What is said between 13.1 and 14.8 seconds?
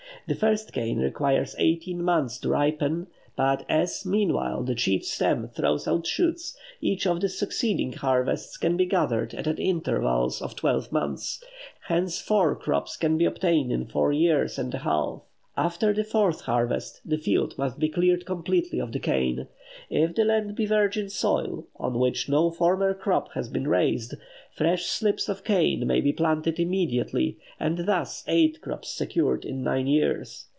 be obtained in four years and a